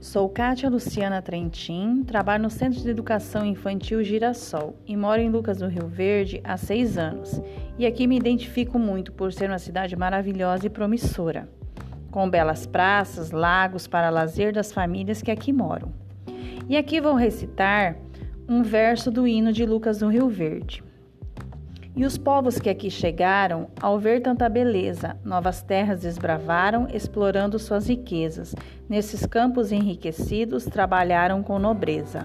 [0.00, 5.58] Sou Kátia Luciana Trentin, trabalho no Centro de Educação Infantil Girassol e moro em Lucas
[5.58, 7.42] do Rio Verde há seis anos.
[7.76, 11.48] E aqui me identifico muito por ser uma cidade maravilhosa e promissora,
[12.12, 15.92] com belas praças, lagos para lazer das famílias que aqui moram.
[16.68, 17.96] E aqui vou recitar
[18.48, 20.87] um verso do hino de Lucas do Rio Verde.
[21.98, 27.88] E os povos que aqui chegaram, ao ver tanta beleza, novas terras desbravaram, explorando suas
[27.88, 28.54] riquezas.
[28.88, 32.24] Nesses campos enriquecidos, trabalharam com nobreza.